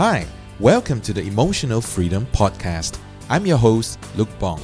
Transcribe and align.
Hi, 0.00 0.26
welcome 0.60 1.02
to 1.02 1.12
the 1.12 1.20
Emotional 1.20 1.82
Freedom 1.82 2.24
Podcast. 2.32 2.98
I'm 3.28 3.44
your 3.44 3.58
host, 3.58 3.98
Luke 4.16 4.30
Bong. 4.38 4.58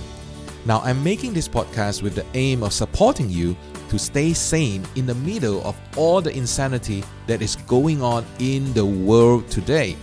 Now, 0.64 0.80
I'm 0.80 1.04
making 1.04 1.35
this 1.35 1.46
podcast 1.46 2.01
with 2.01 2.14
the 2.14 2.24
aim 2.32 2.62
of 2.62 2.72
supporting 2.72 3.28
you 3.28 3.54
to 3.90 3.99
stay 3.99 4.33
sane 4.33 4.83
in 4.94 5.04
the 5.04 5.14
middle 5.14 5.62
of 5.67 5.78
all 5.94 6.22
the 6.22 6.35
insanity 6.35 7.04
that 7.26 7.42
is 7.42 7.56
going 7.67 8.01
on 8.01 8.24
in 8.38 8.72
the 8.72 8.87
world 8.87 9.46
today. 9.51 9.94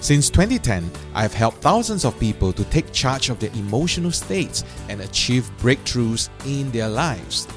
Since 0.00 0.28
2010, 0.28 0.90
I've 1.14 1.32
helped 1.32 1.62
thousands 1.62 2.04
of 2.04 2.20
people 2.20 2.52
to 2.52 2.64
take 2.64 2.92
charge 2.92 3.30
of 3.30 3.40
their 3.40 3.52
emotional 3.54 4.10
states 4.10 4.62
and 4.90 5.00
achieve 5.00 5.50
breakthroughs 5.56 6.28
in 6.44 6.70
their 6.70 6.90
lives. 6.90 7.48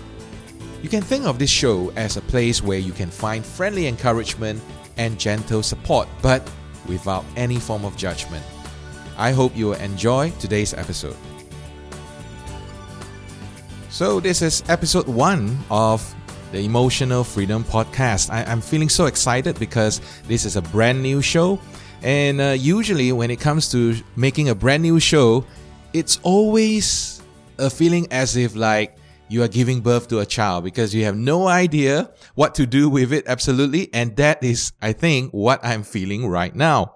You 0.82 0.88
can 0.88 1.02
think 1.02 1.26
of 1.26 1.38
this 1.38 1.50
show 1.50 1.92
as 1.98 2.16
a 2.16 2.22
place 2.22 2.64
where 2.64 2.80
you 2.80 2.94
can 2.94 3.10
find 3.10 3.46
friendly 3.46 3.88
encouragement 3.88 4.62
and 4.96 5.20
gentle 5.20 5.64
support, 5.64 6.08
but 6.22 6.50
without 6.88 7.26
any 7.36 7.58
form 7.58 7.86
of 7.86 7.96
judgment. 7.98 8.44
I 9.18 9.32
hope 9.32 9.56
you 9.56 9.68
will 9.68 9.82
enjoy 9.82 10.32
today's 10.40 10.74
episode. 10.74 11.16
So, 13.90 14.20
this 14.20 14.42
is 14.42 14.62
episode 14.68 15.08
one 15.08 15.58
of 15.72 16.04
the 16.52 16.60
Emotional 16.60 17.24
Freedom 17.24 17.64
Podcast. 17.64 18.30
I, 18.30 18.42
am 18.52 18.60
feeling 18.60 18.90
so 18.90 19.06
excited 19.06 19.58
because 19.58 20.02
this 20.28 20.44
is 20.44 20.58
a 20.58 20.62
brand 20.62 21.02
new 21.02 21.22
show. 21.22 21.60
And 22.04 22.42
uh, 22.42 22.56
usually, 22.60 23.12
when 23.14 23.32
it 23.32 23.40
comes 23.40 23.72
to 23.72 23.96
making 24.18 24.50
a 24.50 24.56
brand 24.56 24.84
new 24.84 25.00
show, 25.00 25.46
it's 25.94 26.20
always 26.24 27.22
a 27.58 27.70
feeling 27.70 28.08
as 28.12 28.36
if 28.36 28.56
like 28.56 28.98
you 29.28 29.42
are 29.42 29.48
giving 29.48 29.82
birth 29.82 30.08
to 30.10 30.20
a 30.20 30.26
child 30.26 30.64
because 30.64 30.94
you 30.94 31.04
have 31.06 31.16
no 31.16 31.48
idea 31.48 32.12
what 32.36 32.56
to 32.56 32.66
do 32.66 32.90
with 32.90 33.12
it 33.12 33.26
absolutely. 33.28 33.90
And 33.94 34.16
that 34.18 34.44
is, 34.44 34.72
I 34.82 34.94
think, 34.94 35.32
what 35.32 35.60
I'm 35.64 35.84
feeling 35.84 36.28
right 36.28 36.56
now. 36.56 36.96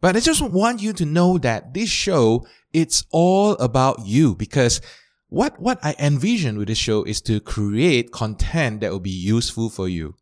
But 0.00 0.16
I 0.16 0.20
just 0.20 0.42
want 0.42 0.82
you 0.82 0.92
to 0.94 1.04
know 1.04 1.38
that 1.38 1.74
this 1.74 1.88
show, 1.88 2.44
it's 2.72 3.04
all 3.10 3.52
about 3.52 4.04
you 4.04 4.34
because 4.34 4.80
what, 5.28 5.60
what 5.60 5.78
I 5.82 5.94
envision 5.98 6.58
with 6.58 6.68
this 6.68 6.78
show 6.78 7.04
is 7.04 7.20
to 7.22 7.40
create 7.40 8.10
content 8.10 8.80
that 8.80 8.90
will 8.90 9.00
be 9.00 9.10
useful 9.10 9.70
for 9.70 9.88
you. 9.88 10.16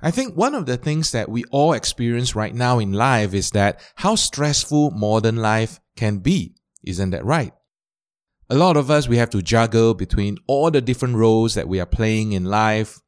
I 0.00 0.10
think 0.10 0.36
one 0.36 0.54
of 0.54 0.66
the 0.66 0.76
things 0.76 1.12
that 1.12 1.28
we 1.28 1.44
all 1.50 1.72
experience 1.72 2.34
right 2.34 2.54
now 2.54 2.78
in 2.78 2.92
life 2.92 3.34
is 3.34 3.50
that 3.50 3.80
how 3.96 4.14
stressful 4.14 4.92
modern 4.92 5.36
life 5.36 5.80
can 5.96 6.18
be. 6.18 6.54
Isn't 6.84 7.10
that 7.10 7.24
right? 7.24 7.52
A 8.52 8.54
lot 8.54 8.76
of 8.76 8.90
us, 8.90 9.08
we 9.08 9.16
have 9.16 9.30
to 9.30 9.40
juggle 9.40 9.94
between 9.94 10.36
all 10.46 10.70
the 10.70 10.82
different 10.82 11.16
roles 11.16 11.54
that 11.54 11.66
we 11.66 11.80
are 11.80 11.86
playing 11.86 12.32
in 12.32 12.44
life. 12.44 13.00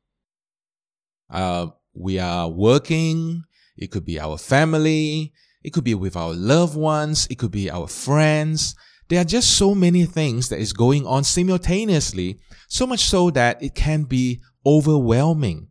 Uh, 1.29 1.67
we 1.93 2.19
are 2.19 2.49
working. 2.49 3.43
It 3.77 3.91
could 3.91 4.07
be 4.07 4.19
our 4.19 4.39
family. 4.39 5.35
It 5.63 5.75
could 5.75 5.85
be 5.85 5.95
with 5.95 6.17
our 6.17 6.33
loved 6.33 6.79
ones. 6.79 7.27
It 7.31 7.35
could 7.35 7.51
be 7.51 7.71
our 7.71 7.87
friends. 7.87 8.75
There 9.11 9.21
are 9.21 9.25
just 9.25 9.59
so 9.59 9.75
many 9.75 10.07
things 10.07 10.49
that 10.49 10.61
is 10.61 10.73
going 10.73 11.07
on 11.07 11.25
simultaneously, 11.25 12.39
so 12.67 12.87
much 12.87 13.01
so 13.01 13.29
that 13.33 13.63
it 13.63 13.75
can 13.75 14.05
be 14.05 14.41
overwhelming. 14.65 15.69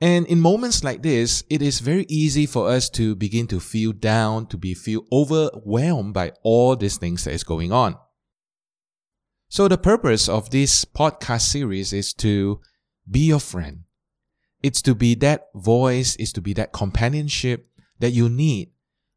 And 0.00 0.26
in 0.26 0.40
moments 0.40 0.82
like 0.82 1.04
this, 1.04 1.44
it 1.48 1.62
is 1.62 1.78
very 1.78 2.04
easy 2.08 2.46
for 2.46 2.68
us 2.68 2.90
to 2.90 3.14
begin 3.14 3.46
to 3.46 3.60
feel 3.60 3.92
down, 3.92 4.46
to 4.46 4.56
be 4.56 4.74
feel 4.74 5.04
overwhelmed 5.12 6.14
by 6.14 6.32
all 6.42 6.74
these 6.74 6.96
things 6.96 7.22
that 7.22 7.32
is 7.32 7.44
going 7.44 7.70
on. 7.70 7.94
So 9.52 9.66
the 9.66 9.78
purpose 9.78 10.28
of 10.28 10.50
this 10.50 10.84
podcast 10.84 11.40
series 11.40 11.92
is 11.92 12.14
to 12.14 12.60
be 13.10 13.26
your 13.26 13.40
friend. 13.40 13.80
It's 14.62 14.80
to 14.82 14.94
be 14.94 15.16
that 15.16 15.48
voice, 15.56 16.14
is 16.16 16.32
to 16.34 16.40
be 16.40 16.52
that 16.52 16.72
companionship 16.72 17.66
that 17.98 18.12
you 18.12 18.28
need 18.28 18.70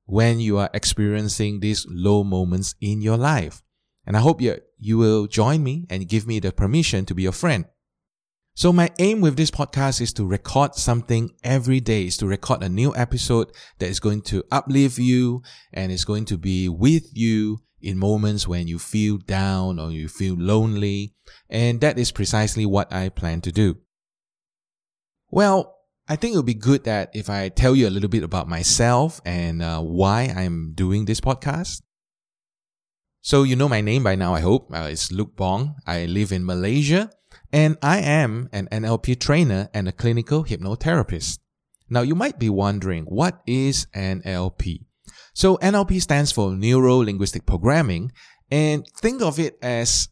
when 0.06 0.40
you 0.40 0.58
are 0.58 0.72
experiencing 0.74 1.60
these 1.60 1.86
low 1.88 2.24
moments 2.24 2.74
in 2.82 3.00
your 3.00 3.16
life. 3.16 3.62
And 4.08 4.18
I 4.18 4.22
hope 4.22 4.42
you, 4.42 4.58
you 4.80 4.98
will 4.98 5.28
join 5.28 5.64
me 5.64 5.86
and 5.88 6.10
give 6.10 6.26
me 6.26 6.40
the 6.40 6.52
permission 6.52 7.06
to 7.06 7.14
be 7.14 7.22
your 7.22 7.32
friend. 7.32 7.66
So 8.56 8.74
my 8.74 8.90
aim 8.98 9.22
with 9.22 9.38
this 9.38 9.52
podcast 9.52 10.02
is 10.02 10.14
to 10.14 10.26
record 10.26 10.74
something 10.74 11.30
every 11.44 11.80
day, 11.80 12.08
is 12.08 12.18
to 12.18 12.26
record 12.26 12.64
a 12.64 12.70
new 12.70 12.96
episode 12.96 13.52
that 13.78 13.90
is 13.90 14.00
going 14.00 14.24
to 14.24 14.44
uplift 14.52 14.98
you 14.98 15.44
and 15.72 15.92
is 15.92 16.06
going 16.06 16.26
to 16.26 16.40
be 16.40 16.70
with 16.70 17.16
you 17.16 17.60
in 17.84 17.98
moments 17.98 18.48
when 18.48 18.68
you 18.68 18.80
feel 18.80 19.18
down 19.18 19.80
or 19.80 19.92
you 19.92 20.08
feel 20.08 20.36
lonely. 20.36 21.14
And 21.50 21.82
that 21.82 22.00
is 22.00 22.12
precisely 22.12 22.66
what 22.66 22.92
I 22.92 23.10
plan 23.10 23.42
to 23.42 23.52
do. 23.52 23.78
Well, 25.30 25.76
I 26.08 26.16
think 26.16 26.34
it 26.34 26.38
would 26.38 26.46
be 26.46 26.54
good 26.54 26.84
that 26.84 27.12
if 27.14 27.30
I 27.30 27.50
tell 27.50 27.76
you 27.76 27.88
a 27.88 27.92
little 27.92 28.10
bit 28.10 28.24
about 28.24 28.48
myself 28.48 29.22
and 29.26 29.62
uh, 29.62 29.82
why 29.82 30.24
I'm 30.24 30.74
doing 30.74 31.06
this 31.06 31.22
podcast. 31.22 31.82
So 33.22 33.44
you 33.44 33.56
know 33.56 33.70
my 33.70 33.82
name 33.82 34.04
by 34.04 34.16
now, 34.16 34.34
I 34.34 34.42
hope. 34.42 34.68
Uh, 34.74 34.90
it's 34.92 35.12
Luke 35.12 35.36
Bong. 35.36 35.76
I 35.88 36.06
live 36.06 36.32
in 36.32 36.46
Malaysia 36.46 37.10
and 37.54 37.78
I 37.82 38.00
am 38.00 38.50
an 38.52 38.68
NLP 38.72 39.20
trainer 39.20 39.70
and 39.74 39.88
a 39.88 39.94
clinical 39.94 40.44
hypnotherapist. 40.44 41.40
Now 41.90 42.02
you 42.02 42.16
might 42.16 42.38
be 42.38 42.50
wondering, 42.50 43.06
what 43.06 43.42
is 43.48 43.88
NLP? 43.96 44.86
So 45.34 45.58
NLP 45.58 46.02
stands 46.02 46.32
for 46.32 46.52
Neuro 46.52 46.98
Linguistic 46.98 47.46
Programming 47.46 48.12
and 48.52 48.86
think 48.98 49.22
of 49.22 49.40
it 49.40 49.58
as 49.62 50.10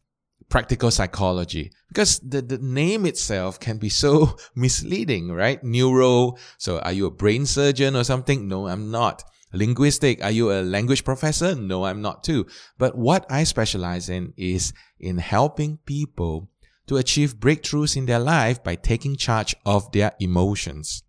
practical 0.49 0.91
psychology 0.91 1.71
because 1.87 2.19
the, 2.19 2.41
the 2.41 2.57
name 2.57 3.05
itself 3.05 3.59
can 3.59 3.77
be 3.77 3.89
so 3.89 4.35
misleading, 4.55 5.31
right? 5.31 5.63
Neuro. 5.63 6.35
So 6.57 6.79
are 6.79 6.91
you 6.91 7.05
a 7.05 7.11
brain 7.11 7.45
surgeon 7.45 7.95
or 7.95 8.03
something? 8.03 8.47
No, 8.47 8.67
I'm 8.67 8.91
not. 8.91 9.23
Linguistic. 9.53 10.23
Are 10.23 10.31
you 10.31 10.51
a 10.51 10.61
language 10.61 11.03
professor? 11.03 11.55
No, 11.55 11.85
I'm 11.85 12.01
not 12.01 12.23
too. 12.23 12.47
But 12.77 12.97
what 12.97 13.25
I 13.29 13.43
specialize 13.43 14.09
in 14.09 14.33
is 14.37 14.73
in 14.99 15.17
helping 15.17 15.77
people 15.85 16.49
to 16.87 16.97
achieve 16.97 17.37
breakthroughs 17.37 17.95
in 17.95 18.05
their 18.05 18.19
life 18.19 18.63
by 18.63 18.75
taking 18.75 19.15
charge 19.15 19.55
of 19.65 19.91
their 19.91 20.13
emotions. 20.19 21.03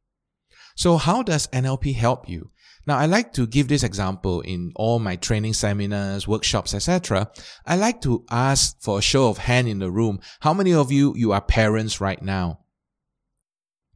So 0.74 0.96
how 0.96 1.22
does 1.22 1.48
NLP 1.48 1.94
help 1.94 2.28
you? 2.28 2.50
Now, 2.86 2.98
I 2.98 3.06
like 3.06 3.32
to 3.34 3.46
give 3.46 3.68
this 3.68 3.84
example 3.84 4.40
in 4.40 4.72
all 4.74 4.98
my 4.98 5.16
training 5.16 5.52
seminars, 5.52 6.26
workshops, 6.26 6.74
etc. 6.74 7.30
I 7.64 7.76
like 7.76 8.00
to 8.02 8.24
ask 8.30 8.80
for 8.80 8.98
a 8.98 9.02
show 9.02 9.28
of 9.28 9.38
hand 9.38 9.68
in 9.68 9.78
the 9.78 9.90
room. 9.90 10.20
How 10.40 10.52
many 10.52 10.74
of 10.74 10.90
you, 10.90 11.14
you 11.16 11.32
are 11.32 11.40
parents 11.40 12.00
right 12.00 12.20
now? 12.20 12.60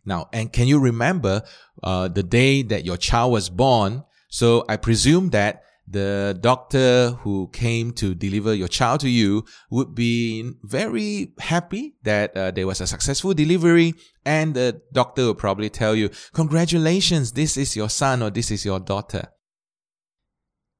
Now, 0.05 0.29
and 0.33 0.53
can 0.53 0.69
you 0.69 0.79
remember 0.79 1.43
uh, 1.83 2.09
the 2.09 2.23
day 2.23 2.63
that 2.63 2.85
your 2.85 2.97
child 2.97 3.33
was 3.33 3.51
born? 3.51 4.05
So 4.29 4.65
I 4.69 4.77
presume 4.77 5.31
that 5.31 5.65
the 5.89 6.37
doctor 6.41 7.11
who 7.21 7.49
came 7.53 7.93
to 7.93 8.15
deliver 8.15 8.53
your 8.53 8.69
child 8.69 9.01
to 9.01 9.09
you 9.09 9.45
would 9.71 9.95
be 9.95 10.53
very 10.63 11.33
happy 11.39 11.95
that 12.03 12.37
uh, 12.37 12.51
there 12.51 12.67
was 12.67 12.81
a 12.81 12.87
successful 12.87 13.35
delivery 13.35 13.95
and 14.25 14.55
the 14.55 14.83
doctor 14.93 15.27
will 15.27 15.35
probably 15.35 15.71
tell 15.71 15.95
you 15.95 16.11
congratulations 16.33 17.33
this 17.33 17.57
is 17.57 17.77
your 17.77 17.89
son 17.89 18.23
or 18.23 18.31
this 18.31 18.51
is 18.51 18.65
your 18.65 18.81
daughter. 18.81 19.29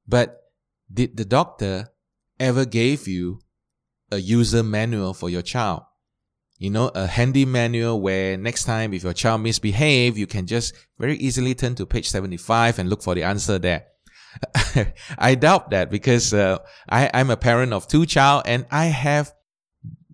But 0.05 0.35
did 0.91 1.15
the 1.15 1.25
doctor 1.25 1.89
ever 2.39 2.65
gave 2.65 3.07
you 3.07 3.39
a 4.11 4.17
user 4.17 4.63
manual 4.63 5.13
for 5.13 5.29
your 5.29 5.41
child? 5.41 5.83
You 6.57 6.71
know 6.71 6.89
a 6.95 7.07
handy 7.07 7.45
manual 7.45 8.01
where 8.01 8.35
next 8.35 8.65
time 8.65 8.93
if 8.93 9.03
your 9.03 9.13
child 9.13 9.41
misbehave 9.41 10.17
you 10.17 10.27
can 10.27 10.47
just 10.47 10.73
very 10.97 11.15
easily 11.15 11.55
turn 11.55 11.75
to 11.75 11.85
page 11.85 12.09
75 12.09 12.79
and 12.79 12.89
look 12.89 13.03
for 13.03 13.15
the 13.15 13.23
answer 13.23 13.59
there 13.59 13.85
I 15.17 15.35
doubt 15.35 15.71
that 15.71 15.89
because 15.89 16.33
uh, 16.33 16.59
I, 16.89 17.09
I'm 17.13 17.29
a 17.29 17.37
parent 17.37 17.73
of 17.73 17.87
two 17.87 18.05
child 18.05 18.43
and 18.45 18.65
I 18.71 18.85
have 18.85 19.33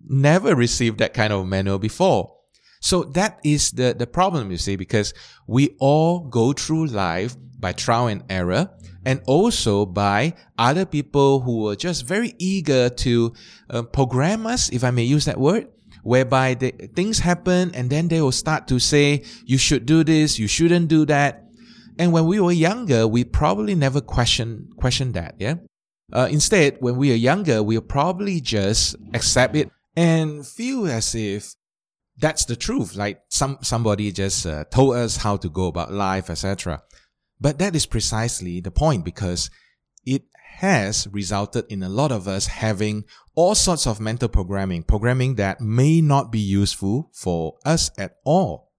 never 0.06 0.54
received 0.54 0.98
that 0.98 1.14
kind 1.14 1.32
of 1.32 1.46
manual 1.46 1.78
before. 1.78 2.34
So 2.80 3.04
that 3.14 3.40
is 3.44 3.70
the, 3.70 3.94
the 3.96 4.06
problem, 4.06 4.50
you 4.50 4.58
see, 4.58 4.76
because 4.76 5.14
we 5.46 5.74
all 5.78 6.20
go 6.20 6.52
through 6.52 6.86
life 6.86 7.34
by 7.58 7.72
trial 7.72 8.08
and 8.08 8.22
error 8.28 8.70
and 9.06 9.22
also 9.26 9.86
by 9.86 10.34
other 10.58 10.84
people 10.84 11.40
who 11.40 11.68
are 11.68 11.76
just 11.76 12.04
very 12.04 12.34
eager 12.38 12.88
to 12.88 13.32
uh, 13.70 13.82
program 13.82 14.46
us, 14.46 14.68
if 14.70 14.84
I 14.84 14.90
may 14.90 15.04
use 15.04 15.24
that 15.24 15.38
word, 15.38 15.68
whereby 16.02 16.54
the, 16.54 16.72
things 16.94 17.18
happen 17.18 17.74
and 17.74 17.88
then 17.88 18.08
they 18.08 18.20
will 18.20 18.32
start 18.32 18.68
to 18.68 18.78
say, 18.78 19.24
you 19.44 19.58
should 19.58 19.86
do 19.86 20.04
this, 20.04 20.38
you 20.38 20.46
shouldn't 20.46 20.88
do 20.88 21.06
that. 21.06 21.43
And 21.98 22.12
when 22.12 22.26
we 22.26 22.40
were 22.40 22.52
younger, 22.52 23.06
we 23.06 23.24
probably 23.24 23.74
never 23.74 24.00
question 24.00 24.70
question 24.76 25.12
that. 25.12 25.36
Yeah. 25.38 25.54
Uh, 26.12 26.28
instead, 26.30 26.76
when 26.80 26.96
we 26.96 27.12
are 27.12 27.16
younger, 27.16 27.62
we'll 27.62 27.80
probably 27.80 28.40
just 28.40 28.96
accept 29.14 29.56
it 29.56 29.70
and 29.96 30.46
feel 30.46 30.86
as 30.86 31.14
if 31.14 31.54
that's 32.18 32.44
the 32.44 32.56
truth. 32.56 32.94
Like 32.94 33.22
some 33.28 33.58
somebody 33.62 34.12
just 34.12 34.46
uh, 34.46 34.64
told 34.70 34.96
us 34.96 35.18
how 35.18 35.36
to 35.38 35.48
go 35.48 35.66
about 35.66 35.92
life, 35.92 36.30
etc. 36.30 36.82
But 37.40 37.58
that 37.58 37.74
is 37.74 37.86
precisely 37.86 38.60
the 38.60 38.70
point 38.70 39.04
because 39.04 39.50
it 40.04 40.22
has 40.58 41.08
resulted 41.10 41.64
in 41.68 41.82
a 41.82 41.88
lot 41.88 42.12
of 42.12 42.28
us 42.28 42.46
having 42.46 43.04
all 43.34 43.54
sorts 43.54 43.86
of 43.86 44.00
mental 44.00 44.28
programming, 44.28 44.82
programming 44.84 45.34
that 45.34 45.60
may 45.60 46.00
not 46.00 46.30
be 46.30 46.38
useful 46.38 47.10
for 47.12 47.56
us 47.64 47.90
at 47.98 48.16
all. 48.24 48.72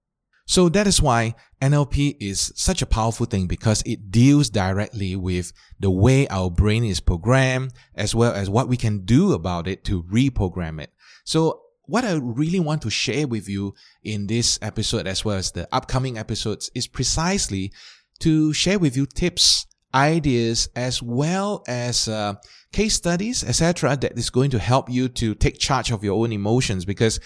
So 0.47 0.69
that 0.69 0.85
is 0.85 1.01
why 1.01 1.33
NLP 1.61 2.17
is 2.19 2.53
such 2.55 2.81
a 2.81 2.85
powerful 2.85 3.25
thing 3.25 3.47
because 3.47 3.81
it 3.85 4.11
deals 4.11 4.49
directly 4.49 5.15
with 5.15 5.51
the 5.79 5.89
way 5.89 6.27
our 6.27 6.51
brain 6.51 6.83
is 6.83 6.99
programmed 6.99 7.73
as 7.95 8.13
well 8.13 8.33
as 8.33 8.49
what 8.49 8.67
we 8.67 8.77
can 8.77 9.05
do 9.05 9.33
about 9.33 9.67
it 9.67 9.83
to 9.85 10.03
reprogram 10.03 10.79
it. 10.79 10.91
So 11.23 11.61
what 11.87 12.05
I 12.05 12.13
really 12.13 12.59
want 12.59 12.83
to 12.83 12.89
share 12.89 13.27
with 13.27 13.49
you 13.49 13.73
in 14.03 14.27
this 14.27 14.59
episode 14.61 15.07
as 15.07 15.25
well 15.25 15.37
as 15.37 15.51
the 15.51 15.67
upcoming 15.71 16.17
episodes 16.17 16.69
is 16.75 16.87
precisely 16.87 17.71
to 18.19 18.53
share 18.53 18.79
with 18.79 18.95
you 18.95 19.05
tips, 19.05 19.65
ideas, 19.93 20.69
as 20.75 21.01
well 21.01 21.63
as 21.67 22.07
uh, 22.07 22.35
case 22.71 22.95
studies, 22.95 23.43
etc., 23.43 23.97
that 23.97 24.17
is 24.17 24.29
going 24.29 24.51
to 24.51 24.59
help 24.59 24.89
you 24.89 25.07
to 25.09 25.35
take 25.35 25.57
charge 25.57 25.91
of 25.91 26.03
your 26.03 26.21
own 26.21 26.31
emotions 26.31 26.85
because 26.85 27.19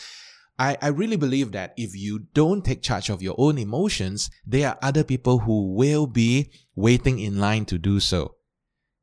I, 0.59 0.77
I 0.81 0.87
really 0.89 1.15
believe 1.15 1.53
that 1.53 1.73
if 1.77 1.95
you 1.95 2.27
don't 2.33 2.65
take 2.65 2.81
charge 2.81 3.09
of 3.09 3.21
your 3.21 3.35
own 3.37 3.57
emotions, 3.57 4.29
there 4.45 4.67
are 4.67 4.77
other 4.81 5.05
people 5.05 5.39
who 5.39 5.73
will 5.73 6.05
be 6.05 6.51
waiting 6.75 7.17
in 7.17 7.39
line 7.39 7.65
to 7.65 7.77
do 7.77 8.01
so. 8.01 8.35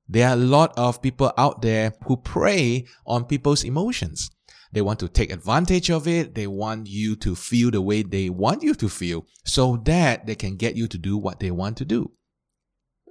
There 0.06 0.28
are 0.28 0.34
a 0.34 0.36
lot 0.36 0.76
of 0.76 1.00
people 1.00 1.32
out 1.38 1.62
there 1.62 1.94
who 2.04 2.18
prey 2.18 2.86
on 3.06 3.24
people's 3.24 3.64
emotions. 3.64 4.30
They 4.70 4.82
want 4.82 5.00
to 5.00 5.08
take 5.08 5.32
advantage 5.32 5.90
of 5.90 6.06
it. 6.06 6.34
They 6.34 6.46
want 6.46 6.88
you 6.88 7.16
to 7.16 7.34
feel 7.34 7.70
the 7.70 7.80
way 7.80 8.02
they 8.02 8.28
want 8.28 8.62
you 8.62 8.74
to 8.74 8.88
feel 8.90 9.24
so 9.44 9.78
that 9.84 10.26
they 10.26 10.34
can 10.34 10.56
get 10.56 10.76
you 10.76 10.86
to 10.88 10.98
do 10.98 11.16
what 11.16 11.40
they 11.40 11.50
want 11.50 11.78
to 11.78 11.86
do. 11.86 12.12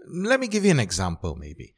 Let 0.08 0.40
me 0.40 0.48
give 0.48 0.64
you 0.64 0.72
an 0.72 0.80
example, 0.80 1.36
maybe. 1.36 1.74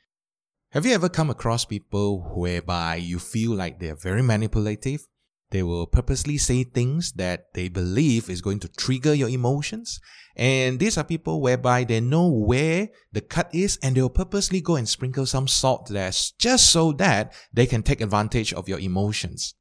Have 0.71 0.85
you 0.85 0.93
ever 0.93 1.07
come 1.07 1.29
across 1.29 1.63
people 1.63 2.33
whereby 2.35 2.97
you 2.97 3.19
feel 3.19 3.53
like 3.53 3.79
they're 3.79 3.95
very 3.95 4.21
manipulative? 4.21 5.07
They 5.51 5.63
will 5.63 5.87
purposely 5.87 6.37
say 6.37 6.63
things 6.63 7.13
that 7.13 7.53
they 7.53 7.69
believe 7.69 8.29
is 8.29 8.41
going 8.41 8.59
to 8.59 8.67
trigger 8.67 9.13
your 9.13 9.29
emotions. 9.29 9.99
And 10.35 10.79
these 10.79 10.97
are 10.97 11.03
people 11.03 11.41
whereby 11.41 11.85
they 11.85 12.01
know 12.01 12.29
where 12.29 12.89
the 13.13 13.21
cut 13.21 13.49
is 13.53 13.79
and 13.81 13.95
they'll 13.95 14.09
purposely 14.09 14.59
go 14.59 14.75
and 14.75 14.87
sprinkle 14.87 15.25
some 15.25 15.47
salt 15.47 15.87
there 15.89 16.11
just 16.37 16.69
so 16.69 16.91
that 16.93 17.33
they 17.53 17.65
can 17.65 17.81
take 17.81 18.01
advantage 18.01 18.53
of 18.53 18.67
your 18.67 18.79
emotions. 18.79 19.55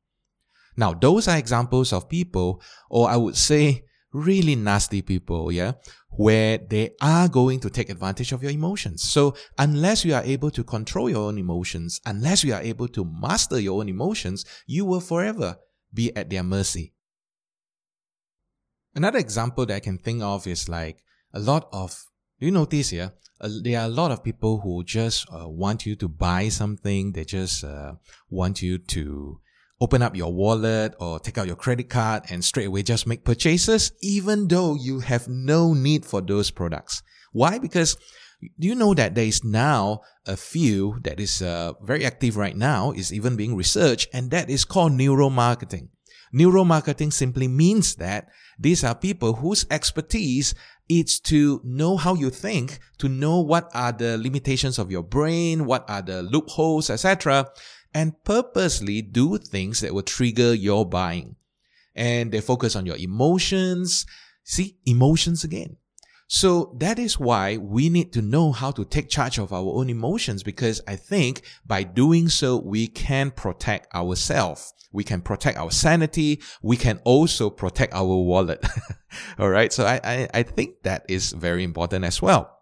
Now, 0.77 0.93
those 0.93 1.29
are 1.29 1.39
examples 1.39 1.93
of 1.93 2.09
people, 2.09 2.61
or 2.91 3.09
I 3.09 3.17
would 3.17 3.37
say 3.37 3.85
really 4.13 4.57
nasty 4.57 5.03
people, 5.03 5.51
yeah, 5.53 5.73
where 6.11 6.59
they 6.59 6.91
are 7.01 7.29
going 7.29 7.61
to 7.61 7.71
take 7.71 7.91
advantage 7.91 8.33
of 8.33 8.43
your 8.43 8.53
emotions. 8.53 9.03
So 9.03 9.35
unless 9.59 10.05
you 10.05 10.15
are 10.15 10.23
able 10.25 10.51
to 10.51 10.65
control 10.65 11.09
your 11.09 11.29
own 11.29 11.39
emotions, 11.39 12.01
unless 12.05 12.43
you 12.43 12.53
are 12.55 12.61
able 12.61 12.89
to 12.89 13.05
master 13.05 13.61
your 13.61 13.81
own 13.81 13.89
emotions, 13.89 14.45
you 14.67 14.85
will 14.85 15.01
forever 15.01 15.57
be 15.97 16.15
at 16.15 16.31
their 16.31 16.45
mercy. 16.45 16.93
Another 18.95 19.19
example 19.19 19.67
that 19.67 19.75
I 19.75 19.81
can 19.81 19.99
think 19.99 20.23
of 20.23 20.47
is 20.47 20.69
like 20.69 21.03
a 21.35 21.41
lot 21.41 21.69
of, 21.73 21.91
do 22.39 22.47
you 22.47 22.53
notice 22.53 22.91
here? 22.91 23.13
Uh, 23.41 23.51
there 23.63 23.81
are 23.81 23.87
a 23.87 23.97
lot 24.01 24.11
of 24.11 24.25
people 24.25 24.61
who 24.61 24.85
just 24.85 25.27
uh, 25.31 25.49
want 25.49 25.85
you 25.85 25.97
to 25.97 26.09
buy 26.09 26.49
something. 26.49 27.13
They 27.13 27.25
just 27.25 27.65
uh, 27.65 27.95
want 28.31 28.63
you 28.63 28.79
to 28.79 29.41
open 29.81 30.01
up 30.01 30.17
your 30.17 30.33
wallet 30.33 30.95
or 30.99 31.19
take 31.19 31.37
out 31.37 31.47
your 31.47 31.57
credit 31.57 31.91
card 31.91 32.23
and 32.31 32.43
straight 32.43 32.69
away 32.69 32.83
just 32.83 33.07
make 33.07 33.25
purchases, 33.25 33.93
even 34.01 34.49
though 34.49 34.75
you 34.75 35.01
have 35.01 35.29
no 35.29 35.75
need 35.75 36.07
for 36.07 36.23
those 36.23 36.51
products. 36.51 37.03
Why? 37.33 37.59
Because 37.59 37.99
do 38.59 38.69
you 38.69 38.75
know 38.75 38.95
that 38.95 39.15
there 39.15 39.25
is 39.25 39.45
now 39.45 40.01
a 40.27 40.37
field 40.37 41.05
that 41.05 41.21
is 41.21 41.43
uh, 41.43 41.73
very 41.83 42.05
active 42.05 42.37
right 42.37 42.57
now, 42.57 42.93
is 42.93 43.13
even 43.13 43.37
being 43.37 43.57
researched, 43.57 44.09
and 44.13 44.31
that 44.31 44.51
is 44.51 44.65
called 44.65 44.93
neuromarketing. 44.93 45.89
Neuromarketing 46.35 47.13
simply 47.13 47.49
means 47.49 47.95
that 47.97 48.29
these 48.59 48.83
are 48.85 48.95
people 48.95 49.35
whose 49.35 49.67
expertise 49.71 50.55
is 50.89 51.21
to 51.21 51.61
know 51.65 51.97
how 51.97 52.15
you 52.15 52.31
think, 52.31 52.79
to 52.99 53.09
know 53.09 53.41
what 53.41 53.71
are 53.75 53.93
the 53.93 54.19
limitations 54.19 54.79
of 54.79 54.91
your 54.91 55.03
brain, 55.03 55.67
what 55.67 55.89
are 55.89 56.03
the 56.03 56.23
loopholes, 56.23 56.91
etc., 56.91 57.49
and 57.95 58.23
purposely 58.25 59.03
do 59.03 59.39
things 59.39 59.81
that 59.81 59.95
will 59.95 60.03
trigger 60.03 60.55
your 60.55 60.85
buying. 60.85 61.37
And 61.95 62.31
they 62.31 62.41
focus 62.41 62.77
on 62.77 62.85
your 62.85 62.97
emotions. 62.97 64.05
See, 64.45 64.77
emotions 64.85 65.45
again. 65.45 65.79
So 66.29 66.75
that 66.79 66.99
is 66.99 67.21
why 67.21 67.57
we 67.57 67.89
need 67.89 68.13
to 68.15 68.23
know 68.23 68.51
how 68.51 68.73
to 68.73 68.85
take 68.85 69.09
charge 69.09 69.39
of 69.39 69.53
our 69.53 69.73
own 69.79 69.89
emotions 69.89 70.43
because 70.43 70.81
I 70.89 70.97
think 70.97 71.43
by 71.65 71.85
doing 71.85 72.29
so, 72.29 72.57
we 72.57 72.89
can 72.89 73.31
protect 73.31 73.95
ourselves. 73.95 74.73
We 74.93 75.05
can 75.05 75.21
protect 75.21 75.57
our 75.57 75.71
sanity. 75.71 76.41
We 76.63 76.77
can 76.77 77.01
also 77.05 77.49
protect 77.49 77.95
our 77.95 78.05
wallet. 78.05 78.65
All 79.39 79.51
right. 79.51 79.73
So 79.73 79.85
I, 79.87 80.01
I, 80.03 80.29
I 80.35 80.43
think 80.43 80.83
that 80.83 81.05
is 81.09 81.33
very 81.33 81.63
important 81.63 82.05
as 82.05 82.21
well. 82.21 82.59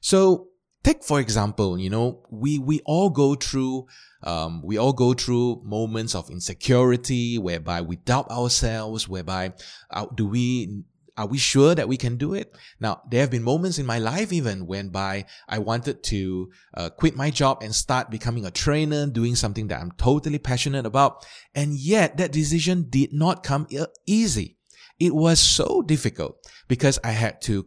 So 0.00 0.48
take 0.84 1.02
for 1.02 1.18
example, 1.20 1.78
you 1.78 1.90
know, 1.90 2.22
we, 2.30 2.58
we 2.58 2.80
all 2.84 3.10
go 3.10 3.34
through, 3.34 3.86
um, 4.22 4.62
we 4.64 4.78
all 4.78 4.92
go 4.92 5.14
through 5.14 5.62
moments 5.64 6.14
of 6.14 6.30
insecurity 6.30 7.38
whereby 7.38 7.80
we 7.80 7.96
doubt 7.96 8.30
ourselves, 8.30 9.08
whereby 9.08 9.54
uh, 9.90 10.06
do 10.14 10.26
we 10.26 10.84
are 11.22 11.26
we 11.28 11.38
sure 11.38 11.74
that 11.74 11.88
we 11.88 11.96
can 11.96 12.16
do 12.16 12.34
it? 12.34 12.52
Now, 12.80 13.02
there 13.08 13.20
have 13.20 13.30
been 13.30 13.44
moments 13.44 13.78
in 13.78 13.86
my 13.86 14.00
life 14.00 14.32
even 14.32 14.66
when 14.66 14.88
by 14.88 15.26
I 15.48 15.58
wanted 15.58 16.02
to 16.04 16.50
uh, 16.74 16.90
quit 16.90 17.14
my 17.14 17.30
job 17.30 17.62
and 17.62 17.72
start 17.72 18.10
becoming 18.10 18.44
a 18.44 18.50
trainer, 18.50 19.06
doing 19.06 19.36
something 19.36 19.68
that 19.68 19.80
I'm 19.80 19.92
totally 19.92 20.38
passionate 20.38 20.84
about. 20.84 21.24
And 21.54 21.74
yet 21.74 22.16
that 22.16 22.32
decision 22.32 22.86
did 22.90 23.12
not 23.12 23.44
come 23.44 23.68
easy. 24.04 24.58
It 24.98 25.14
was 25.14 25.38
so 25.38 25.82
difficult 25.82 26.44
because 26.66 26.98
I 27.04 27.12
had 27.12 27.40
to 27.42 27.66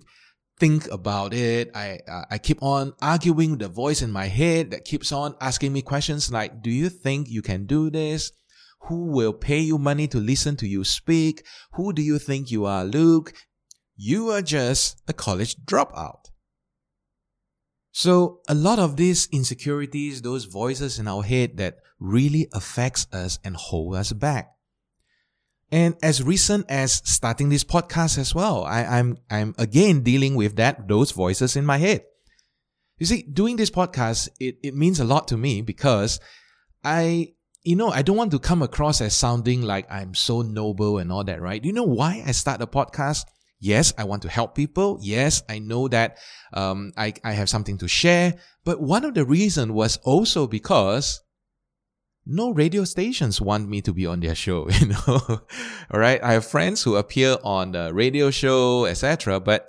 think 0.59 0.91
about 0.91 1.33
it. 1.33 1.71
I, 1.73 1.99
I 2.29 2.37
keep 2.37 2.61
on 2.61 2.93
arguing 3.01 3.51
with 3.51 3.59
the 3.59 3.69
voice 3.69 4.01
in 4.01 4.11
my 4.11 4.27
head 4.27 4.71
that 4.71 4.83
keeps 4.83 5.11
on 5.13 5.35
asking 5.39 5.71
me 5.71 5.81
questions 5.81 6.31
like, 6.31 6.61
do 6.61 6.69
you 6.69 6.89
think 6.89 7.29
you 7.29 7.41
can 7.41 7.65
do 7.65 7.89
this? 7.89 8.31
Who 8.87 9.05
will 9.05 9.33
pay 9.33 9.59
you 9.59 9.77
money 9.77 10.07
to 10.07 10.19
listen 10.19 10.55
to 10.57 10.67
you 10.67 10.83
speak? 10.83 11.45
Who 11.73 11.93
do 11.93 12.01
you 12.01 12.19
think 12.19 12.51
you 12.51 12.65
are, 12.65 12.85
Luke? 12.85 13.33
You 13.95 14.29
are 14.29 14.41
just 14.41 15.01
a 15.07 15.13
college 15.13 15.55
dropout. 15.65 16.25
So 17.91 18.41
a 18.49 18.53
lot 18.53 18.77
of 18.77 18.97
these 18.97 19.27
insecurities, 19.31 20.21
those 20.21 20.45
voices 20.45 20.99
in 20.99 21.07
our 21.07 21.23
head 21.23 21.57
that 21.57 21.77
really 21.99 22.47
affects 22.53 23.07
us 23.13 23.39
and 23.43 23.55
hold 23.55 23.95
us 23.95 24.11
back. 24.11 24.51
And 25.71 25.95
as 26.03 26.21
recent 26.21 26.65
as 26.69 27.01
starting 27.05 27.49
this 27.49 27.63
podcast 27.63 28.17
as 28.17 28.35
well, 28.35 28.65
I, 28.65 28.83
I'm 28.83 29.17
I'm 29.29 29.55
again 29.57 30.03
dealing 30.03 30.35
with 30.35 30.57
that 30.57 30.87
those 30.87 31.11
voices 31.11 31.55
in 31.55 31.65
my 31.65 31.77
head. 31.77 32.03
You 32.99 33.05
see, 33.05 33.23
doing 33.23 33.55
this 33.55 33.71
podcast, 33.71 34.29
it, 34.39 34.57
it 34.61 34.75
means 34.75 34.99
a 34.99 35.05
lot 35.05 35.27
to 35.29 35.37
me 35.37 35.61
because 35.61 36.19
I 36.83 37.34
you 37.65 37.75
know, 37.75 37.89
I 37.89 38.03
don't 38.03 38.15
want 38.15 38.31
to 38.31 38.39
come 38.39 38.61
across 38.61 39.01
as 39.01 39.15
sounding 39.15 39.63
like 39.63 39.91
I'm 39.91 40.13
so 40.13 40.43
noble 40.43 40.99
and 40.99 41.11
all 41.11 41.23
that, 41.23 41.41
right? 41.41 41.61
Do 41.61 41.67
you 41.67 41.73
know 41.73 41.83
why 41.83 42.23
I 42.25 42.31
start 42.31 42.61
a 42.61 42.67
podcast? 42.67 43.25
Yes, 43.59 43.91
I 43.97 44.03
want 44.03 44.21
to 44.21 44.29
help 44.29 44.53
people. 44.53 44.99
Yes, 45.01 45.41
I 45.49 45.57
know 45.57 45.87
that 45.87 46.19
um, 46.53 46.93
I, 46.95 47.13
I 47.23 47.33
have 47.33 47.49
something 47.49 47.79
to 47.79 47.87
share. 47.87 48.35
But 48.63 48.81
one 48.81 49.03
of 49.03 49.15
the 49.15 49.25
reasons 49.25 49.71
was 49.71 49.97
also 50.03 50.45
because 50.45 51.21
no 52.25 52.51
radio 52.51 52.83
stations 52.83 53.41
want 53.41 53.67
me 53.67 53.81
to 53.81 53.93
be 53.93 54.05
on 54.05 54.19
their 54.19 54.35
show, 54.35 54.69
you 54.79 54.87
know. 54.87 55.21
All 55.91 55.99
right. 55.99 56.23
I 56.23 56.33
have 56.33 56.45
friends 56.45 56.83
who 56.83 56.95
appear 56.95 57.37
on 57.43 57.71
the 57.71 57.91
radio 57.93 58.29
show, 58.29 58.85
etc. 58.85 59.39
But 59.39 59.65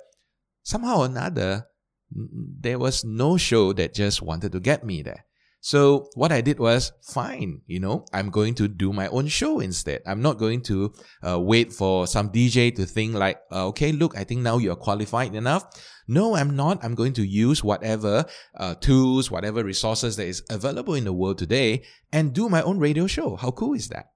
somehow 0.61 0.99
or 0.99 1.05
another, 1.05 1.65
there 2.11 2.77
was 2.77 3.03
no 3.03 3.37
show 3.37 3.73
that 3.73 3.95
just 3.95 4.21
wanted 4.21 4.51
to 4.51 4.59
get 4.59 4.83
me 4.83 5.01
there. 5.01 5.25
So 5.59 6.09
what 6.13 6.31
I 6.31 6.41
did 6.41 6.59
was 6.59 6.91
fine, 7.01 7.61
you 7.65 7.79
know, 7.79 8.05
I'm 8.13 8.29
going 8.29 8.53
to 8.55 8.67
do 8.67 8.93
my 8.93 9.07
own 9.07 9.27
show 9.27 9.59
instead. 9.59 10.01
I'm 10.05 10.21
not 10.21 10.37
going 10.37 10.61
to 10.63 10.93
uh, 11.27 11.39
wait 11.39 11.73
for 11.73 12.05
some 12.07 12.29
DJ 12.29 12.73
to 12.75 12.85
think 12.85 13.15
like, 13.15 13.39
uh, 13.51 13.67
okay, 13.67 13.91
look, 13.91 14.15
I 14.15 14.23
think 14.23 14.41
now 14.41 14.59
you're 14.59 14.75
qualified 14.75 15.33
enough. 15.33 15.65
No, 16.07 16.35
I'm 16.35 16.55
not. 16.55 16.83
I'm 16.83 16.95
going 16.95 17.13
to 17.13 17.25
use 17.25 17.63
whatever 17.63 18.25
uh, 18.55 18.75
tools, 18.75 19.31
whatever 19.31 19.63
resources 19.63 20.15
that 20.17 20.27
is 20.27 20.43
available 20.49 20.93
in 20.93 21.03
the 21.03 21.13
world 21.13 21.37
today 21.37 21.83
and 22.13 22.33
do 22.33 22.49
my 22.49 22.61
own 22.61 22.79
radio 22.79 23.07
show. 23.07 23.35
How 23.35 23.51
cool 23.51 23.73
is 23.73 23.89
that? 23.89 24.11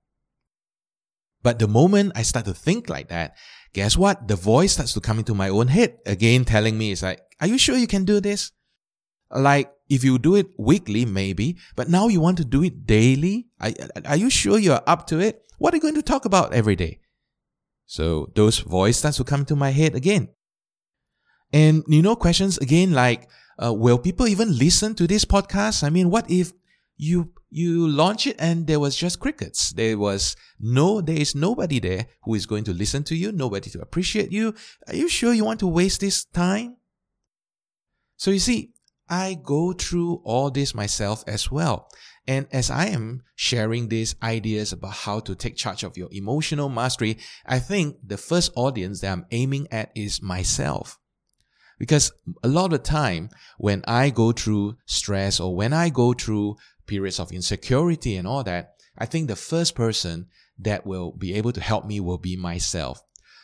But 1.44 1.58
the 1.58 1.68
moment 1.68 2.14
I 2.16 2.22
start 2.22 2.46
to 2.46 2.54
think 2.54 2.88
like 2.88 3.10
that, 3.10 3.36
guess 3.74 3.98
what? 3.98 4.28
The 4.28 4.36
voice 4.36 4.74
starts 4.74 4.94
to 4.94 5.02
come 5.02 5.18
into 5.18 5.34
my 5.34 5.50
own 5.50 5.68
head 5.68 5.98
again, 6.06 6.46
telling 6.46 6.78
me, 6.78 6.92
it's 6.92 7.02
like, 7.02 7.20
are 7.40 7.48
you 7.48 7.58
sure 7.58 7.76
you 7.76 7.88
can 7.88 8.06
do 8.06 8.20
this? 8.22 8.52
Like, 9.34 9.72
if 9.90 10.04
you 10.04 10.18
do 10.20 10.36
it 10.36 10.48
weekly, 10.58 11.06
maybe, 11.06 11.58
but 11.76 11.90
now 11.90 12.08
you 12.08 12.22
want 12.22 12.38
to 12.38 12.46
do 12.46 12.64
it 12.64 12.86
daily? 12.86 13.48
Are, 13.60 13.72
are 14.06 14.16
you 14.16 14.30
sure 14.30 14.58
you're 14.58 14.82
up 14.88 15.08
to 15.08 15.20
it? 15.20 15.44
What 15.58 15.74
are 15.74 15.78
you 15.78 15.82
going 15.82 15.96
to 15.96 16.02
talk 16.02 16.26
about 16.26 16.54
every 16.54 16.76
day? 16.76 17.00
So 17.86 18.32
those 18.36 18.60
voice 18.60 18.98
starts 18.98 19.18
to 19.18 19.24
come 19.24 19.46
to 19.46 19.56
my 19.56 19.72
head 19.72 19.96
again. 19.96 20.30
And 21.52 21.84
you 21.88 22.02
know, 22.02 22.16
questions 22.16 22.58
again 22.58 22.94
like, 22.94 23.30
uh, 23.62 23.74
will 23.74 23.98
people 23.98 24.28
even 24.28 24.58
listen 24.58 24.96
to 24.96 25.08
this 25.08 25.26
podcast? 25.26 25.84
I 25.84 25.90
mean, 25.90 26.10
what 26.10 26.30
if 26.32 26.54
you 26.96 27.34
you 27.52 27.88
launch 27.88 28.26
it 28.26 28.38
and 28.40 28.66
there 28.66 28.80
was 28.80 28.96
just 28.96 29.20
crickets. 29.20 29.74
There 29.74 29.98
was 29.98 30.38
no, 30.60 31.02
there 31.02 31.18
is 31.18 31.36
nobody 31.36 31.80
there 31.80 32.08
who 32.24 32.34
is 32.34 32.46
going 32.46 32.64
to 32.64 32.74
listen 32.74 33.04
to 33.06 33.16
you, 33.16 33.34
nobody 33.34 33.70
to 33.72 33.82
appreciate 33.82 34.32
you. 34.32 34.56
Are 34.88 34.96
you 34.96 35.10
sure 35.10 35.34
you 35.34 35.44
want 35.44 35.60
to 35.60 35.68
waste 35.68 36.00
this 36.00 36.24
time? 36.24 36.78
So 38.16 38.32
you 38.32 38.40
see, 38.40 38.72
I 39.12 39.34
go 39.34 39.74
through 39.74 40.22
all 40.24 40.50
this 40.50 40.74
myself 40.74 41.26
as 41.28 41.52
well. 41.52 41.90
And 42.28 42.48
as 42.52 42.72
I 42.72 42.86
am 42.88 43.24
sharing 43.36 43.90
these 43.90 44.16
ideas 44.24 44.72
about 44.72 44.94
how 44.94 45.20
to 45.20 45.36
take 45.36 45.58
charge 45.58 45.84
of 45.84 45.98
your 45.98 46.08
emotional 46.12 46.70
mastery, 46.70 47.18
I 47.46 47.60
think 47.60 47.98
the 48.02 48.18
first 48.18 48.54
audience 48.56 49.02
that 49.02 49.12
I'm 49.12 49.26
aiming 49.32 49.68
at 49.70 49.92
is 49.96 50.22
myself. 50.22 50.98
Because 51.78 52.14
a 52.42 52.48
lot 52.48 52.72
of 52.72 52.84
time 52.84 53.30
when 53.58 53.84
I 53.86 54.12
go 54.12 54.32
through 54.32 54.78
stress 54.86 55.40
or 55.40 55.56
when 55.56 55.74
I 55.74 55.90
go 55.90 56.14
through 56.14 56.56
periods 56.88 57.20
of 57.20 57.34
insecurity 57.34 58.16
and 58.16 58.28
all 58.28 58.44
that, 58.46 58.76
I 58.98 59.08
think 59.08 59.28
the 59.28 59.36
first 59.36 59.76
person 59.76 60.28
that 60.60 60.86
will 60.86 61.12
be 61.12 61.34
able 61.34 61.52
to 61.52 61.62
help 61.62 61.86
me 61.86 62.00
will 62.00 62.20
be 62.20 62.38
myself. 62.38 63.02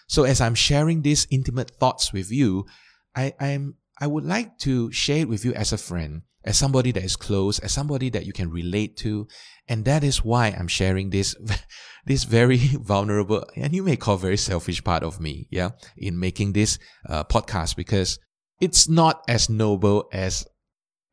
So 0.07 0.24
as 0.24 0.39
I'm 0.39 0.55
sharing 0.55 1.01
these 1.01 1.27
intimate 1.29 1.71
thoughts 1.71 2.13
with 2.13 2.31
you, 2.31 2.67
I, 3.15 3.33
I'm 3.39 3.75
I 4.00 4.08
would 4.08 4.25
like 4.25 4.58
to 4.60 4.92
share 4.92 5.20
it 5.20 5.30
with 5.30 5.44
you 5.44 5.54
as 5.54 5.74
a 5.74 5.77
friend, 5.77 6.22
as 6.44 6.58
somebody 6.58 6.92
that 6.92 7.04
is 7.04 7.16
close, 7.16 7.60
as 7.60 7.72
somebody 7.72 8.10
that 8.12 8.25
you 8.25 8.34
can 8.34 8.51
relate 8.51 8.96
to. 8.98 9.27
And 9.68 9.86
that 9.86 10.04
is 10.04 10.24
why 10.24 10.48
I'm 10.48 10.68
sharing 10.68 11.10
this, 11.10 11.36
this 12.06 12.24
very 12.24 12.58
vulnerable, 12.58 13.46
and 13.56 13.74
you 13.74 13.84
may 13.84 13.98
call 13.98 14.18
very 14.18 14.38
selfish 14.38 14.84
part 14.84 15.04
of 15.04 15.20
me, 15.20 15.48
yeah, 15.50 15.72
in 15.98 16.20
making 16.20 16.54
this 16.54 16.77
uh, 17.08 17.24
podcast 17.24 17.75
because 17.75 18.20
it's 18.62 18.88
not 18.88 19.24
as 19.27 19.50
noble 19.50 20.08
as 20.12 20.46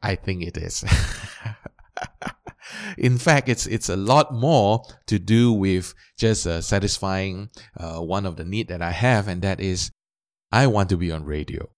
I 0.03 0.17
think 0.17 0.43
it 0.43 0.57
is. 0.57 0.85
in 2.99 3.19
fact, 3.19 3.49
it's 3.49 3.67
it's 3.67 3.88
a 3.88 3.97
lot 3.97 4.35
more 4.35 4.85
to 5.07 5.19
do 5.19 5.53
with 5.53 5.95
just 6.19 6.47
uh, 6.47 6.61
satisfying 6.61 7.49
uh, 7.79 8.00
one 8.00 8.26
of 8.26 8.37
the 8.37 8.45
need 8.45 8.69
that 8.69 8.83
I 8.83 8.91
have, 8.91 9.29
and 9.29 9.41
that 9.43 9.61
is 9.61 9.91
I 10.53 10.67
want 10.67 10.91
to 10.91 10.97
be 10.97 11.11
on 11.11 11.25
radio. 11.25 11.69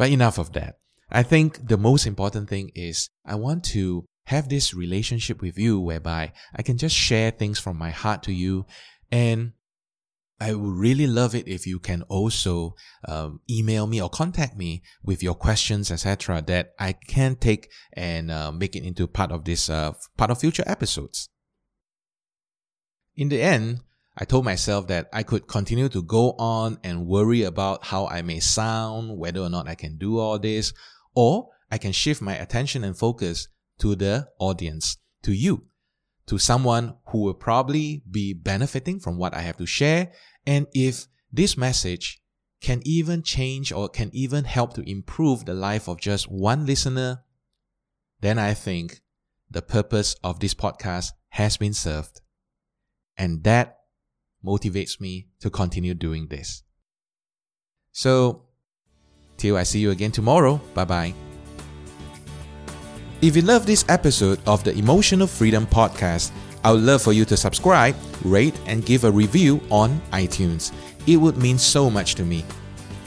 But 0.00 0.12
enough 0.12 0.38
of 0.38 0.54
that. 0.54 0.76
I 1.10 1.22
think 1.22 1.68
the 1.68 1.76
most 1.76 2.06
important 2.06 2.48
thing 2.48 2.70
is 2.74 3.10
I 3.26 3.34
want 3.34 3.64
to 3.64 4.06
have 4.28 4.48
this 4.48 4.72
relationship 4.72 5.42
with 5.42 5.58
you 5.58 5.78
whereby 5.78 6.32
I 6.56 6.62
can 6.62 6.78
just 6.78 6.96
share 6.96 7.30
things 7.30 7.58
from 7.58 7.76
my 7.76 7.90
heart 7.90 8.22
to 8.22 8.32
you. 8.32 8.64
And 9.12 9.52
I 10.40 10.54
would 10.54 10.74
really 10.74 11.06
love 11.06 11.34
it 11.34 11.46
if 11.46 11.66
you 11.66 11.78
can 11.78 12.00
also 12.04 12.76
um, 13.06 13.40
email 13.50 13.86
me 13.86 14.00
or 14.00 14.08
contact 14.08 14.56
me 14.56 14.82
with 15.02 15.22
your 15.22 15.34
questions, 15.34 15.90
etc., 15.90 16.40
that 16.46 16.70
I 16.78 16.94
can 16.94 17.36
take 17.36 17.68
and 17.92 18.30
uh, 18.30 18.50
make 18.52 18.74
it 18.74 18.84
into 18.84 19.06
part 19.06 19.30
of 19.30 19.44
this 19.44 19.68
uh, 19.68 19.92
part 20.16 20.30
of 20.30 20.40
future 20.40 20.64
episodes. 20.66 21.28
In 23.16 23.28
the 23.28 23.42
end, 23.42 23.80
I 24.20 24.26
told 24.26 24.44
myself 24.44 24.86
that 24.88 25.08
I 25.14 25.22
could 25.22 25.48
continue 25.48 25.88
to 25.88 26.02
go 26.02 26.32
on 26.32 26.78
and 26.84 27.06
worry 27.06 27.44
about 27.44 27.86
how 27.86 28.06
I 28.06 28.20
may 28.20 28.38
sound, 28.38 29.16
whether 29.16 29.40
or 29.40 29.48
not 29.48 29.66
I 29.66 29.74
can 29.74 29.96
do 29.96 30.18
all 30.18 30.38
this, 30.38 30.74
or 31.14 31.48
I 31.70 31.78
can 31.78 31.92
shift 31.92 32.20
my 32.20 32.36
attention 32.36 32.84
and 32.84 32.96
focus 32.96 33.48
to 33.78 33.96
the 33.96 34.28
audience, 34.38 34.98
to 35.22 35.32
you, 35.32 35.62
to 36.26 36.36
someone 36.36 36.96
who 37.06 37.22
will 37.22 37.34
probably 37.34 38.02
be 38.10 38.34
benefiting 38.34 39.00
from 39.00 39.16
what 39.16 39.34
I 39.34 39.40
have 39.40 39.56
to 39.56 39.64
share. 39.64 40.12
And 40.46 40.66
if 40.74 41.06
this 41.32 41.56
message 41.56 42.20
can 42.60 42.82
even 42.84 43.22
change 43.22 43.72
or 43.72 43.88
can 43.88 44.10
even 44.12 44.44
help 44.44 44.74
to 44.74 44.82
improve 44.82 45.46
the 45.46 45.54
life 45.54 45.88
of 45.88 45.98
just 45.98 46.30
one 46.30 46.66
listener, 46.66 47.22
then 48.20 48.38
I 48.38 48.52
think 48.52 49.00
the 49.50 49.62
purpose 49.62 50.14
of 50.22 50.40
this 50.40 50.52
podcast 50.52 51.12
has 51.30 51.56
been 51.56 51.72
served. 51.72 52.20
And 53.16 53.44
that 53.44 53.79
motivates 54.44 55.00
me 55.00 55.28
to 55.40 55.50
continue 55.50 55.94
doing 55.94 56.28
this. 56.28 56.62
So, 57.92 58.42
till 59.36 59.56
I 59.56 59.64
see 59.64 59.80
you 59.80 59.90
again 59.90 60.12
tomorrow, 60.12 60.60
bye 60.74 60.84
bye. 60.84 61.14
If 63.22 63.36
you 63.36 63.42
love 63.42 63.66
this 63.66 63.84
episode 63.88 64.40
of 64.46 64.64
the 64.64 64.74
Emotional 64.74 65.26
Freedom 65.26 65.66
Podcast, 65.66 66.30
I 66.64 66.72
would 66.72 66.82
love 66.82 67.02
for 67.02 67.12
you 67.12 67.24
to 67.26 67.36
subscribe, 67.36 67.94
rate, 68.24 68.58
and 68.66 68.84
give 68.84 69.04
a 69.04 69.10
review 69.10 69.60
on 69.70 70.00
iTunes. 70.12 70.72
It 71.06 71.16
would 71.16 71.36
mean 71.36 71.58
so 71.58 71.90
much 71.90 72.14
to 72.16 72.24
me. 72.24 72.44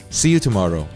See 0.10 0.30
you 0.30 0.40
tomorrow. 0.40 0.88